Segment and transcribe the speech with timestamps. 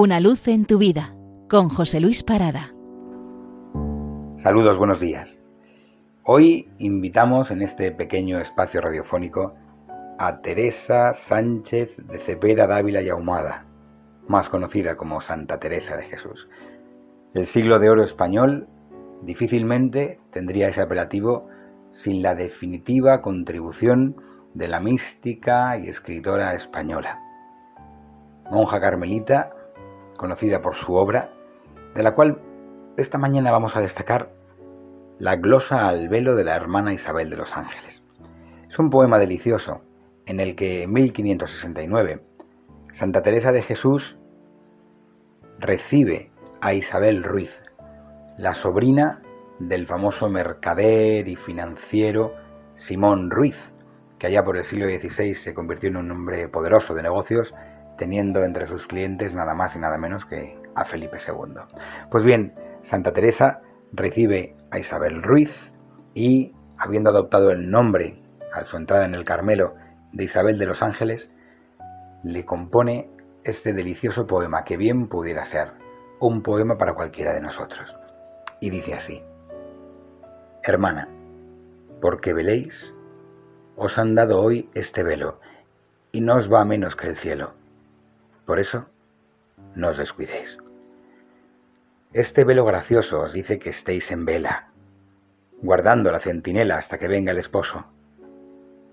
[0.00, 1.16] Una luz en tu vida
[1.50, 2.72] con José Luis Parada.
[4.36, 5.36] Saludos, buenos días.
[6.22, 9.56] Hoy invitamos en este pequeño espacio radiofónico
[10.20, 13.66] a Teresa Sánchez de Cepeda Dávila y Ahumada,
[14.28, 16.48] más conocida como Santa Teresa de Jesús.
[17.34, 18.68] El siglo de oro español
[19.22, 21.48] difícilmente tendría ese apelativo
[21.90, 24.14] sin la definitiva contribución
[24.54, 27.18] de la mística y escritora española.
[28.48, 29.50] Monja carmelita,
[30.18, 31.32] conocida por su obra,
[31.94, 32.42] de la cual
[32.98, 34.30] esta mañana vamos a destacar
[35.18, 38.02] la glosa al velo de la hermana Isabel de los Ángeles.
[38.68, 39.80] Es un poema delicioso
[40.26, 42.22] en el que en 1569
[42.92, 44.18] Santa Teresa de Jesús
[45.58, 46.30] recibe
[46.60, 47.62] a Isabel Ruiz,
[48.36, 49.22] la sobrina
[49.58, 52.34] del famoso mercader y financiero
[52.74, 53.70] Simón Ruiz,
[54.18, 57.54] que allá por el siglo XVI se convirtió en un hombre poderoso de negocios
[57.98, 61.60] teniendo entre sus clientes nada más y nada menos que a Felipe II.
[62.10, 63.60] Pues bien, Santa Teresa
[63.92, 65.72] recibe a Isabel Ruiz
[66.14, 68.22] y, habiendo adoptado el nombre
[68.54, 69.74] a su entrada en el Carmelo
[70.12, 71.30] de Isabel de los Ángeles,
[72.22, 73.10] le compone
[73.44, 75.72] este delicioso poema que bien pudiera ser
[76.20, 77.94] un poema para cualquiera de nosotros.
[78.60, 79.22] Y dice así,
[80.62, 81.08] Hermana,
[82.00, 82.94] porque veléis,
[83.76, 85.40] os han dado hoy este velo,
[86.12, 87.52] y no os va menos que el cielo
[88.48, 88.86] por eso,
[89.74, 90.56] no os descuidéis.
[92.14, 94.70] Este velo gracioso os dice que estéis en vela,
[95.60, 97.84] guardando la centinela hasta que venga el esposo,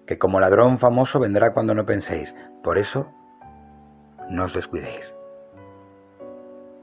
[0.06, 2.36] que como ladrón famoso vendrá cuando no penséis.
[2.66, 3.14] Por eso,
[4.30, 5.16] no os descuidéis.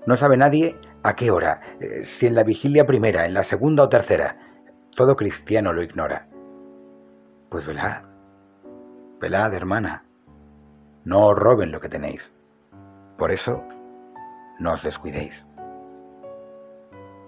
[0.07, 3.83] No sabe nadie a qué hora, eh, si en la vigilia primera, en la segunda
[3.83, 4.39] o tercera.
[4.97, 6.27] Todo cristiano lo ignora.
[7.51, 8.05] Pues velad,
[9.21, 10.07] velad, hermana.
[11.05, 12.33] No os roben lo que tenéis.
[13.23, 13.63] Por eso,
[14.59, 15.47] no os descuidéis.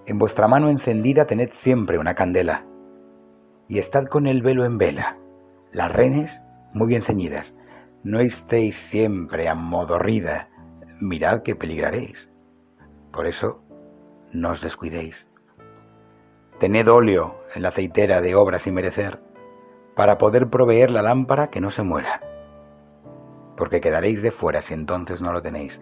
[0.05, 2.65] En vuestra mano encendida tened siempre una candela,
[3.69, 5.17] y estad con el velo en vela,
[5.71, 6.41] las renes
[6.73, 7.55] muy bien ceñidas.
[8.03, 10.49] No estéis siempre a modo rida,
[10.99, 12.29] mirad que peligraréis.
[13.13, 13.63] Por eso,
[14.33, 15.25] no os descuidéis.
[16.59, 19.21] Tened óleo en la aceitera de obras y merecer,
[19.95, 22.19] para poder proveer la lámpara que no se muera
[23.57, 25.79] porque quedaréis de fuera si entonces no lo tenéis.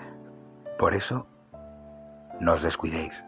[0.77, 1.27] Por eso,
[2.39, 3.23] no os descuidéis.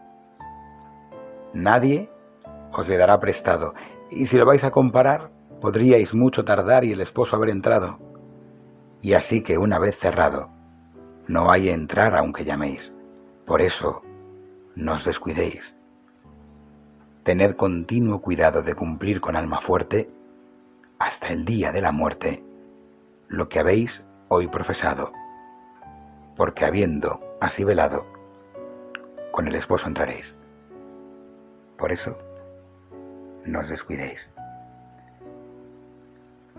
[1.54, 2.10] Nadie
[2.72, 3.74] os le dará prestado,
[4.12, 5.30] y si lo vais a comparar,
[5.62, 7.98] podríais mucho tardar y el esposo haber entrado.
[9.02, 10.50] Y así que una vez cerrado,
[11.28, 12.94] no hay entrar aunque llaméis.
[13.46, 14.04] Por eso,
[14.76, 15.76] no os descuidéis.
[17.24, 20.10] Tened continuo cuidado de cumplir con alma fuerte,
[21.00, 22.44] hasta el día de la muerte,
[23.28, 25.12] lo que habéis hoy profesado,
[26.36, 28.06] porque habiendo así velado,
[29.32, 30.36] con el esposo entraréis.
[31.78, 32.18] Por eso,
[33.46, 34.30] no os descuidéis.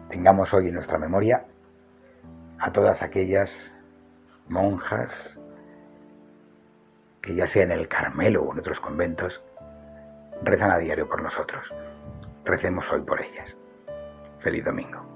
[0.09, 1.45] Tengamos hoy en nuestra memoria
[2.59, 3.75] a todas aquellas
[4.49, 5.39] monjas
[7.21, 9.43] que ya sea en el Carmelo o en otros conventos,
[10.43, 11.75] rezan a diario por nosotros.
[12.45, 13.57] Recemos hoy por ellas.
[14.39, 15.16] Feliz domingo.